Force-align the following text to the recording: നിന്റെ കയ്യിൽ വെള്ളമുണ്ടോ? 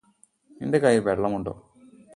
നിന്റെ 0.51 0.77
കയ്യിൽ 0.77 1.03
വെള്ളമുണ്ടോ? 1.03 1.53